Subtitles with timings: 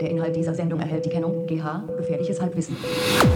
[0.00, 2.76] Der Inhalt dieser Sendung erhält die Kennung GH, gefährliches Halbwissen.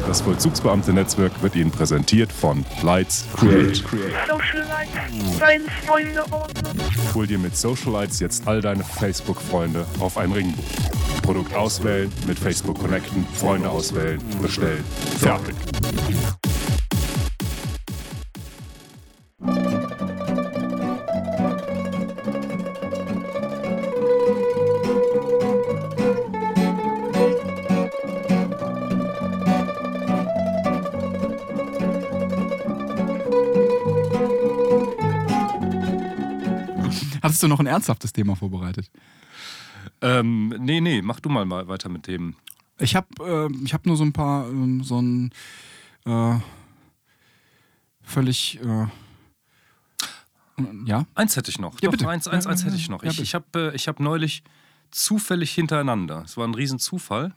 [0.07, 3.75] Das Vollzugsbeamte-Netzwerk wird Ihnen präsentiert von Lights Create.
[3.75, 10.63] Socialites, Friends, Freunde und Hol dir mit Socialites jetzt all deine Facebook-Freunde auf ein Ringbuch.
[11.23, 14.85] Produkt auswählen, mit Facebook connecten, Freunde auswählen, bestellen.
[15.19, 15.57] Fertig.
[37.23, 38.91] Hattest du noch ein ernsthaftes Thema vorbereitet?
[40.01, 42.35] Ähm, nee, nee, mach du mal, mal weiter mit dem.
[42.79, 45.31] Ich habe äh, ich hab nur so ein paar, ähm, so ein
[46.05, 46.37] äh,
[48.03, 48.87] völlig, äh,
[50.85, 51.07] ja?
[51.15, 51.75] Eins hätte ich noch.
[51.75, 52.09] Ja, Doch, bitte.
[52.09, 53.03] Eins, eins, Ja, eins hätte ich noch.
[53.05, 54.43] Ja, Ich, ich habe äh, ich hab neulich
[54.91, 57.35] zufällig hintereinander, es war ein Riesenzufall,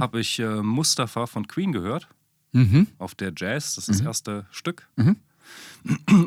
[0.00, 2.08] habe ich äh, Mustafa von Queen gehört.
[2.52, 2.86] Mhm.
[2.98, 4.88] auf der Jazz, das ist das erste Stück.
[4.96, 5.16] Mhm.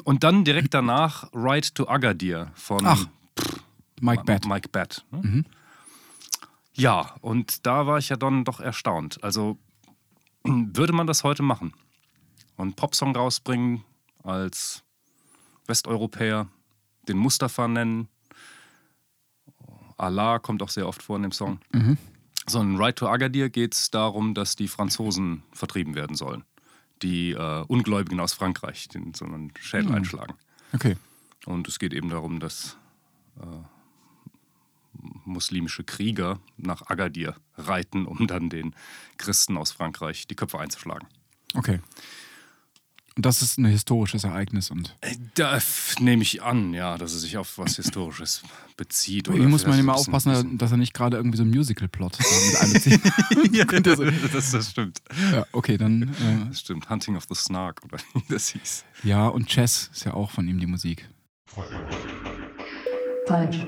[0.04, 3.06] Und dann direkt danach Ride to Agadir von Ach,
[4.00, 4.46] Mike Bad.
[4.46, 5.06] Mike Batt.
[5.12, 5.20] Ne?
[5.22, 5.46] Mhm.
[6.74, 9.22] Ja, und da war ich ja dann doch erstaunt.
[9.24, 9.58] Also
[10.44, 11.74] würde man das heute machen
[12.56, 13.84] und einen Popsong rausbringen
[14.24, 14.84] als
[15.68, 16.48] Westeuropäer,
[17.08, 18.08] den Mustafa nennen,
[20.00, 21.60] Allah kommt auch sehr oft vor in dem Song.
[21.74, 21.98] Mhm.
[22.48, 26.44] So in Ride to Agadir geht es darum, dass die Franzosen vertrieben werden sollen.
[27.02, 29.96] Die äh, Ungläubigen aus Frankreich, den so einen Schädel Mhm.
[29.96, 30.34] einschlagen.
[30.74, 30.98] Okay.
[31.46, 32.78] Und es geht eben darum, dass
[33.40, 33.46] äh,
[35.26, 38.76] muslimische Krieger nach Agadir reiten, um dann den
[39.18, 41.08] Christen aus Frankreich die Köpfe einzuschlagen.
[41.56, 41.80] Okay.
[43.20, 44.96] Und das ist ein historisches Ereignis und
[45.34, 48.44] Da f- nehme ich an, ja, dass es sich auf was Historisches
[48.78, 49.30] bezieht.
[49.30, 52.62] hier muss man immer bisschen- aufpassen, dass er nicht gerade irgendwie so einen Musical-Plot mit
[52.62, 53.02] einbezieht.
[53.52, 55.00] ja, Könnte so- das, das stimmt.
[55.34, 56.90] ja, okay, dann äh, Das stimmt.
[56.90, 58.86] Hunting of the Snark, oder wie das hieß.
[59.04, 61.10] ja und Chess ist ja auch von ihm die Musik.
[63.28, 63.66] Falsch.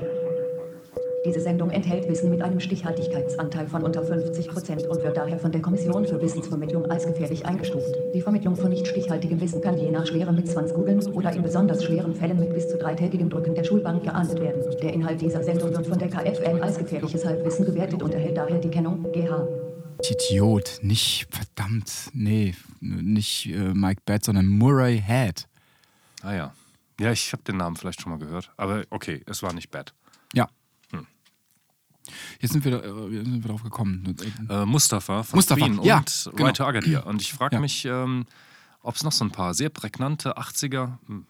[1.23, 5.51] Diese Sendung enthält Wissen mit einem Stichhaltigkeitsanteil von unter 50 Prozent und wird daher von
[5.51, 7.95] der Kommission für Wissensvermittlung als gefährlich eingestuft.
[8.15, 11.83] Die Vermittlung von nicht stichhaltigem Wissen kann je nach Schwere mit Zwangsgoogeln oder in besonders
[11.83, 14.63] schweren Fällen mit bis zu dreitägigem Drücken der Schulbank geahndet werden.
[14.81, 18.57] Der Inhalt dieser Sendung wird von der KFN als gefährliches Halbwissen gewertet und erhält daher
[18.57, 19.47] die Kennung GH.
[20.09, 25.47] Idiot, nicht, verdammt, nee, nicht äh, Mike Bad, sondern Murray Head.
[26.23, 26.53] Ah ja.
[26.99, 28.51] Ja, ich habe den Namen vielleicht schon mal gehört.
[28.57, 29.93] Aber okay, es war nicht bad.
[30.33, 30.47] Ja.
[32.21, 32.37] Hm.
[32.39, 34.15] Jetzt sind wir, äh, sind wir drauf gekommen.
[34.49, 36.45] Äh, Mustafa von Mustafa, Queen ja, und genau.
[36.47, 37.05] Ride to Agadir.
[37.07, 37.61] Und ich frage Ja.
[37.61, 38.25] mich, ähm,
[38.83, 41.25] ob es noch so ein paar sehr prägnante 80er, hm,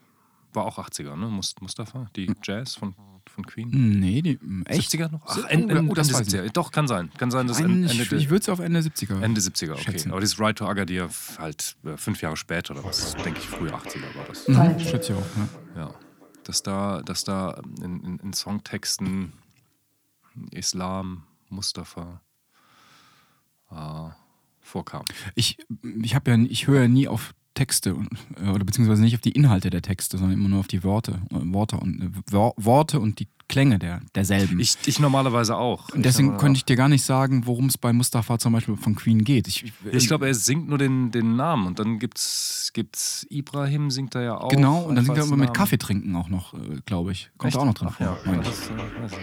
[0.53, 1.27] war auch 80er, ne?
[1.27, 2.35] Mus- Mustafa, die Hm.
[2.43, 2.93] Jazz von,
[3.33, 3.69] von Queen.
[3.99, 4.91] Nee, die, mm, echt?
[4.91, 5.21] 70er noch?
[5.25, 6.51] Ach, Ende, oh, oh, das Ende weiß ich 70er.
[6.53, 7.09] Doch, kann sein.
[7.17, 9.21] Kann sein, dass Ein, Ende, ich ich würde es auf Ende 70er.
[9.21, 9.83] Ende 70er, okay.
[9.83, 10.11] schätzen.
[10.11, 13.69] Aber dieses Ride to Agadir halt äh, fünf Jahre später oder was, denke ich, frühe
[13.73, 14.47] 80er war das.
[14.47, 15.25] Mhm, schätze ich auch.
[15.75, 15.81] Ja.
[15.83, 15.93] Ja.
[16.43, 19.31] Dass da, dass da in, in, in Songtexten
[20.51, 22.21] Islam, Mustafa
[23.71, 24.09] äh,
[24.61, 25.03] vorkam.
[25.35, 25.57] Ich,
[26.03, 26.19] ich, ja,
[26.49, 28.09] ich höre ja nie auf Texte und,
[28.41, 31.21] äh, oder beziehungsweise nicht auf die Inhalte der Texte, sondern immer nur auf die Worte,
[31.29, 34.61] Worte und äh, Wor- Worte und die Klänge der, derselben.
[34.61, 35.89] Ich, ich normalerweise auch.
[35.89, 38.95] und deswegen könnte ich dir gar nicht sagen, worum es bei Mustafa zum Beispiel von
[38.95, 39.49] Queen geht.
[39.49, 43.91] Ich, ich, Ich glaube, er singt nur den, den Namen und dann gibt's, gibt's Ibrahim,
[43.91, 44.47] singt er ja auch.
[44.47, 45.53] genau, und dann singt er immer mit.
[45.53, 47.29] Kaffee trinken auch noch, äh, glaube ich.
[47.37, 47.57] Kommt Echt?
[47.61, 48.15] auch noch drin Ach, ja.
[48.15, 48.25] vor.
[48.31, 48.47] meine ich.
[48.47, 48.75] Das, ja.
[49.09, 49.21] Falsch.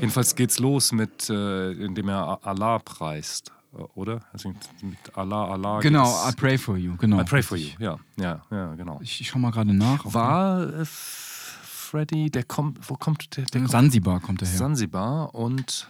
[0.00, 3.52] Jedenfalls geht's los mit, äh, indem er Allah preist,
[3.94, 4.20] oder?
[4.32, 5.80] Er singt mit Allah, Allah.
[5.80, 6.96] Genau, I pray for you.
[6.96, 7.20] Genau.
[7.20, 9.00] I pray for you, ja, ja, ja, genau.
[9.02, 10.04] Ich, ich schau mal gerade nach.
[10.14, 13.44] War äh, Freddy, der kommt, wo kommt der?
[13.46, 14.58] der kommt, Sansibar kommt er her.
[14.58, 15.88] Sansibar und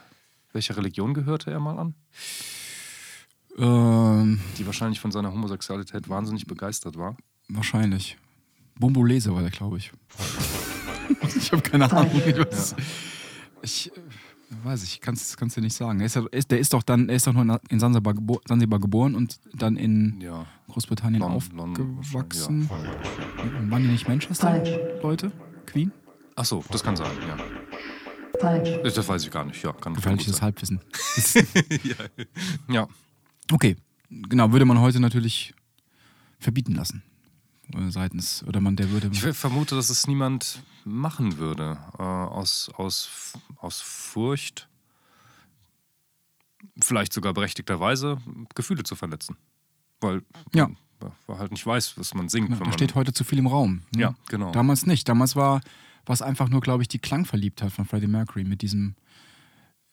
[0.53, 1.95] welcher Religion gehörte er mal an?
[3.59, 7.17] Ähm, Die wahrscheinlich von seiner Homosexualität wahnsinnig begeistert war.
[7.49, 8.17] wahrscheinlich.
[8.79, 9.91] Bumbulese war der, glaube ich.
[11.37, 12.23] ich habe keine Ahnung.
[12.25, 12.77] Ich, weiß,
[13.63, 14.01] ich äh,
[14.65, 16.01] weiß ich, kann es dir nicht sagen.
[16.01, 18.41] Er ist, ja- ist, der ist doch dann, er ist doch nur in Sansibar, gebo
[18.47, 20.47] Sansibar geboren und dann in Ja.
[20.69, 22.69] Großbritannien Lon- aufgewachsen.
[22.71, 24.71] wahrscheinlich, Waren die nicht Manchester, Falsch.
[25.03, 25.33] Leute?
[25.67, 25.93] Queen?
[26.37, 27.37] Ach so, das kann sein, ja.
[28.41, 28.71] Falsch.
[28.95, 29.73] Das weiß ich gar nicht, ja.
[29.73, 30.43] Kann, Gefährliches sein.
[30.43, 30.81] Halbwissen.
[32.69, 32.87] Ja,
[33.51, 33.77] Okay,
[34.11, 35.55] genau, würde man heute natürlich
[36.39, 37.03] verbieten lassen.
[37.75, 39.09] Äh, Seitens, oder man, der würde.
[39.13, 44.69] ich ver- vermute, dass es niemand machen würde, äh, aus, aus, aus Furcht,
[46.81, 48.19] vielleicht sogar berechtigterweise,
[48.55, 49.37] Gefühle zu verletzen.
[50.01, 50.23] Weil
[50.55, 50.69] Ja.
[51.27, 52.49] man halt nicht weiß, was man singt.
[52.51, 53.83] Ja, wenn da man, steht heute zu viel im Raum.
[53.95, 54.01] ne?
[54.03, 54.51] Ja, genau.
[54.53, 55.09] Damals nicht.
[55.09, 55.61] Damals war
[56.07, 58.95] was einfach nur, glaube ich, die Klangverliebtheit von Freddie Mercury mit diesem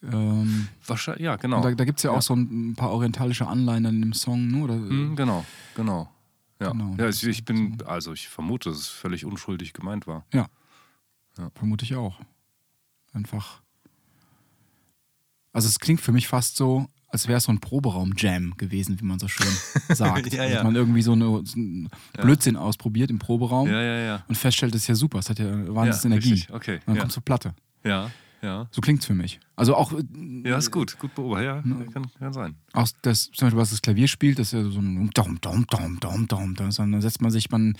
[0.04, 1.62] Ähm, Wahrscheinlich, ja, genau.
[1.63, 2.18] Da, da gibt es ja, Ja.
[2.18, 4.63] auch so ein paar orientalische Anleihen in dem Song, ne?
[4.63, 5.44] Oder, Hm, genau,
[5.75, 6.12] genau.
[6.62, 6.96] Ja, Genau.
[6.98, 10.25] ja ich, ich bin, also ich vermute, dass es völlig unschuldig gemeint war.
[10.34, 10.48] Ja.
[11.38, 11.50] Ja.
[11.56, 12.19] Vermute ich auch.
[13.13, 13.62] Einfach.
[15.52, 19.06] Also es klingt für mich fast so, als wäre es so ein Proberaum-Jam gewesen, wie
[19.06, 19.48] man so schön
[19.96, 20.34] sagt.
[20.34, 20.63] Ja, Dass ja.
[20.63, 24.24] man irgendwie so, eine, so einen Blödsinn ausprobiert im Proberaum Ja, ja, ja.
[24.28, 26.31] und feststellt, das ist ja super, es hat ja wahnsinnig Ja, Energie.
[26.34, 27.02] richtig, okay, Und dann ja.
[27.02, 27.54] kommt zur Platte.
[27.84, 28.12] Ja,
[28.45, 28.68] ja.
[28.71, 29.39] So klingt es für mich.
[29.56, 30.03] Also auch, äh,
[30.47, 31.45] Ja, ist gut, gut beobachtet.
[31.45, 31.62] Ja,
[31.92, 32.56] kann, kann sein.
[32.74, 35.65] auch das, zum Beispiel, was das Klavier spielt, das ist ja so ein Dom, Dom,
[35.68, 36.56] Dom, Dom, Dom.
[36.56, 37.75] Dann setzt man sich, man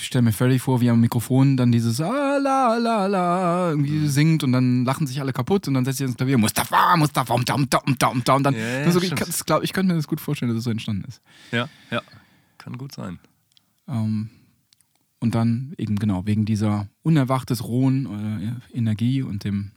[0.00, 4.08] ich stelle mir völlig vor, wie am Mikrofon dann dieses ah, la, la, la irgendwie
[4.08, 7.36] singt und dann lachen sich alle kaputt und dann setzt sich ins Klavier Mustafa, Mustafa,
[7.38, 8.42] Dom, Dom, Dom, Dom.
[8.42, 9.20] Dann, Ja, ja, das so, ich, stimmt.
[9.20, 11.20] kann, das glaub, ich könnte mir das gut vorstellen, dass es so entstanden ist.
[11.52, 12.02] Ja, ja.
[12.58, 13.18] Kann gut sein.
[13.88, 14.30] Ähm,
[15.26, 19.72] und dann eben genau, wegen dieser unerwartet rohen äh, Energie und dem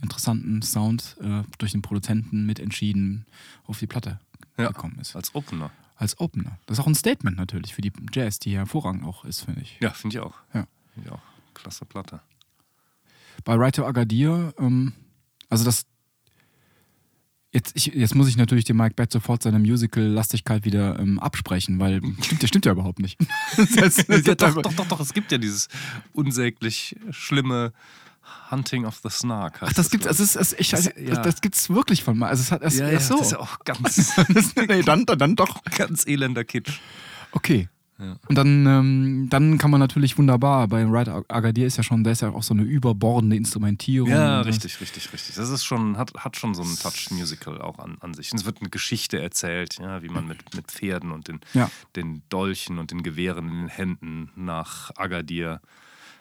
[0.00, 3.26] interessanten Sound äh, durch den Produzenten mitentschieden
[3.64, 4.20] auf die Platte
[4.56, 4.68] Ja.
[4.68, 5.16] gekommen ist.
[5.16, 5.72] Als Opener.
[5.96, 6.56] Als Opener.
[6.66, 9.76] Das ist auch ein Statement natürlich für die Jazz, die hervorragend auch ist, finde ich.
[9.80, 10.34] Ja, finde ich auch.
[10.54, 10.66] Ja.
[10.94, 11.22] Finde ich auch.
[11.54, 12.20] Klasse Platte.
[13.44, 14.92] Bei Writer Agadir, ähm,
[15.48, 15.84] also das.
[17.54, 21.78] Jetzt, ich, jetzt muss ich natürlich dem Mike Bett sofort seine Musical-Lastigkeit wieder ähm, absprechen,
[21.78, 23.18] weil stimmt, das stimmt ja überhaupt nicht.
[23.58, 25.68] das heißt, das Ja, doch, doch, doch, doch, es gibt ja dieses
[26.14, 27.72] unsäglich schlimme
[28.50, 29.58] Hunting of the Snark.
[29.62, 31.14] Ach, das gibt's, also es ist, ich, Das- das, ja.
[31.22, 32.28] das gibt's wirklich von mal.
[32.28, 33.18] Also es hat es, ja, ja, so.
[33.18, 35.62] das ist ja auch ganz, Das- nee, dann, dann doch.
[35.76, 36.78] ganz elender Kitsch.
[37.32, 37.68] Okay.
[38.02, 38.16] Ja.
[38.28, 42.10] Und dann, ähm, dann kann man natürlich wunderbar, bei Writer Agadir ist ja schon, da
[42.10, 44.10] ist ja auch so eine überbordende Instrumentierung.
[44.10, 45.36] Ja, richtig, richtig, richtig.
[45.36, 48.32] Das ist schon, hat, hat schon so einen Touch-Musical auch an, an sich.
[48.32, 51.70] Und es wird eine Geschichte erzählt, ja, wie man mit, mit Pferden und den, Ja.
[51.94, 55.60] den Dolchen und den Gewehren in den Händen nach Agadir,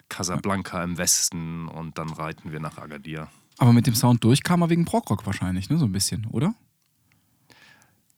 [0.09, 3.27] Casablanca im Westen und dann reiten wir nach Agadir.
[3.57, 5.77] Aber mit dem Sound durch kam er wegen Prog-Rock wahrscheinlich, ne?
[5.77, 6.53] So ein bisschen, oder?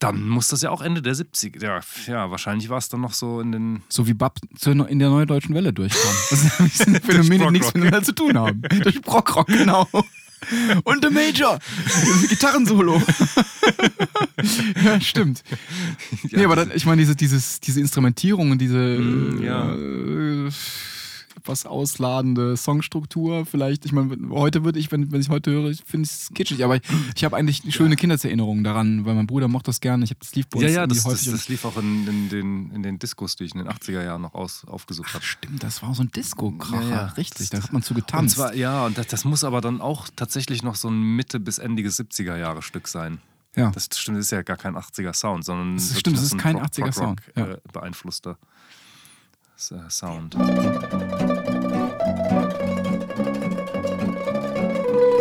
[0.04, 1.62] Dann muss das ja auch Ende der 70er.
[1.62, 3.82] Ja, ja wahrscheinlich war es dann noch so in den.
[3.88, 6.12] So wie Bab in der neuen deutschen Welle durchkam.
[6.30, 8.62] Das sind Phänomene, die nichts miteinander zu tun haben.
[8.82, 9.88] Durch Prog-Rock, genau.
[10.84, 11.58] Und The Major.
[12.28, 13.00] Gitarrensolo.
[14.84, 15.42] ja, stimmt.
[16.30, 19.74] nee, aber dann, ich meine, diese, dieses, diese Instrumentierung und diese Mm, ja.
[19.74, 20.33] äh,
[21.44, 26.06] etwas ausladende Songstruktur, vielleicht, ich meine, heute würde ich, wenn, wenn ich heute höre, finde
[26.06, 26.82] ich es kitschig, aber ich,
[27.14, 30.04] ich habe eigentlich schöne Kindheitserinnerungen daran, weil mein Bruder mochte das gerne.
[30.04, 32.28] Ich habe das lief bei uns Ja, ja, das, das, das lief auch in, in,
[32.30, 35.22] den, in den Diskos, die ich in den 80er Jahren noch aus, aufgesucht habe.
[35.22, 37.06] Stimmt, das war so ein Disco-Kracher, Ja, ja.
[37.08, 37.50] richtig.
[37.50, 38.36] Da hat man zu Und getanzt.
[38.36, 41.58] zwar, ja, und das, das muss aber dann auch tatsächlich noch so ein Mitte- bis
[41.58, 43.18] endiges 70er-Jahre-Stück sein.
[43.54, 43.70] ja.
[43.70, 46.56] Das stimmt, das ist ja gar kein 80er-Sound, sondern Das stimmt, das ist ein kein
[46.56, 47.54] Prog- 80er Sound, Prog-Rock, ja.
[47.54, 48.38] äh, beeinflusster
[49.56, 50.36] Sound.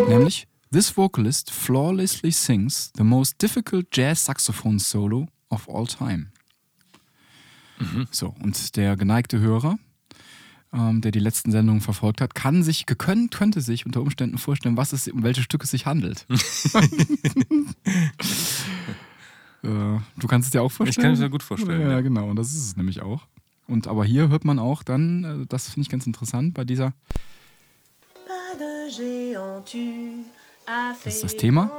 [0.09, 6.31] Nämlich, this vocalist flawlessly sings the most difficult jazz saxophone solo of all time.
[7.79, 8.07] Mhm.
[8.11, 9.77] So, und der geneigte Hörer,
[10.73, 14.77] ähm, der die letzten Sendungen verfolgt hat, kann sich, können, könnte sich unter Umständen vorstellen,
[14.77, 16.25] was es, um welche Stücke es sich handelt.
[16.29, 16.39] äh,
[19.63, 21.03] du kannst es dir auch Ich vorstellen?
[21.05, 21.81] kann es mir gut vorstellen.
[21.81, 23.27] Ja, Ja, genau, und das ist es nämlich auch.
[23.67, 26.93] Und aber hier hört man auch dann, äh, das finde ich ganz interessant, bei dieser
[31.03, 31.69] Das ist das Thema.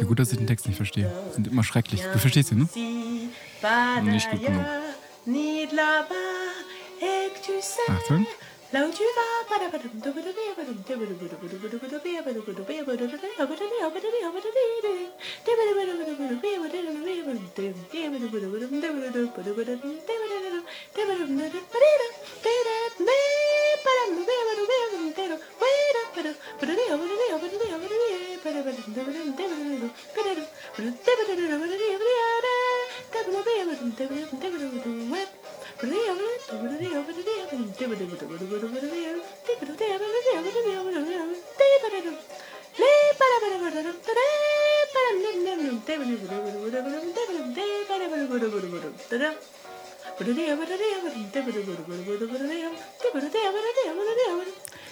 [0.00, 1.10] Wie gut, dass ich den Text nicht verstehe.
[1.32, 2.02] Sind immer schrecklich.
[2.12, 2.68] Du verstehst ihn, ne?
[4.02, 4.64] Nicht gut genug.
[7.48, 8.26] you say?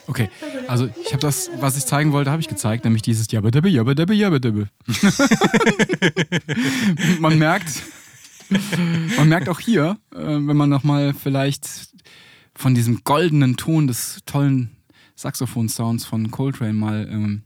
[0.07, 0.29] Okay,
[0.69, 4.13] also ich habe das, was ich zeigen wollte, habe ich gezeigt, nämlich dieses Jabberdibbe, Jabberdibbe,
[4.13, 4.69] Jabberdibbe.
[7.21, 7.83] man merkt,
[9.17, 11.89] man merkt auch hier, äh, wenn man nochmal vielleicht
[12.55, 14.77] von diesem goldenen Ton des tollen
[15.17, 17.43] Saxophon-Sounds von Coltrane mal ähm,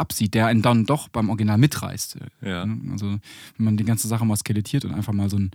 [0.00, 2.16] absieht, der einen dann doch beim Original mitreißt.
[2.42, 2.62] Ja.
[2.90, 3.06] Also
[3.56, 5.50] wenn man die ganze Sache mal skelettiert und einfach mal so ein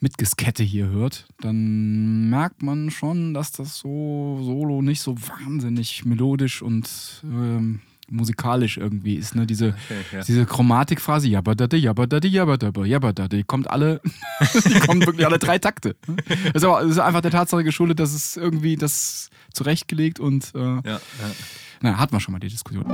[0.00, 6.62] Mitgeskette hier hört, dann merkt man schon, dass das so solo nicht so wahnsinnig melodisch
[6.62, 6.88] und
[7.24, 9.34] ähm, musikalisch irgendwie ist.
[9.34, 9.44] Ne?
[9.46, 9.74] Diese,
[10.12, 10.22] ja.
[10.22, 14.00] diese Chromatikphrase, jabadade, jabadade, jabadade, jabadade, die kommt alle,
[14.64, 15.96] die kommen wirklich alle drei Takte.
[16.06, 16.16] ne?
[16.52, 20.52] Das ist aber das ist einfach der Tatsache geschuldet, dass es irgendwie das zurechtgelegt und
[20.54, 21.00] äh, Ja, ja.
[21.82, 22.84] na, hatten wir schon mal die Diskussion.